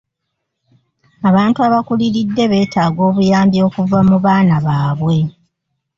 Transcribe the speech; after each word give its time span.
Abantu 1.29 1.59
abakuliridde 1.67 2.43
beetaaga 2.51 3.01
obuyambi 3.09 3.57
okuva 3.67 3.99
mu 4.09 4.17
baana 4.25 4.55
baabwe. 4.65 5.17